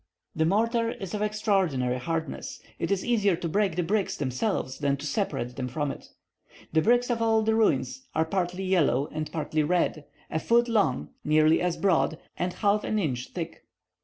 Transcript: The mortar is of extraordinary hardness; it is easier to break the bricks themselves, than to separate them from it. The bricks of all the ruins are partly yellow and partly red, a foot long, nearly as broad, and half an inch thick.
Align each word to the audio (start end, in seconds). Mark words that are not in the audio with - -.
The 0.35 0.47
mortar 0.47 0.89
is 0.89 1.13
of 1.13 1.21
extraordinary 1.21 1.99
hardness; 1.99 2.59
it 2.79 2.89
is 2.89 3.05
easier 3.05 3.35
to 3.35 3.47
break 3.47 3.75
the 3.75 3.83
bricks 3.83 4.17
themselves, 4.17 4.79
than 4.79 4.97
to 4.97 5.05
separate 5.05 5.55
them 5.57 5.67
from 5.67 5.91
it. 5.91 6.07
The 6.73 6.81
bricks 6.81 7.11
of 7.11 7.21
all 7.21 7.43
the 7.43 7.53
ruins 7.53 8.07
are 8.15 8.25
partly 8.25 8.63
yellow 8.63 9.09
and 9.11 9.31
partly 9.31 9.61
red, 9.61 10.05
a 10.31 10.39
foot 10.39 10.67
long, 10.67 11.09
nearly 11.23 11.61
as 11.61 11.77
broad, 11.77 12.17
and 12.35 12.51
half 12.51 12.83
an 12.83 12.97
inch 12.97 13.27
thick. 13.27 13.63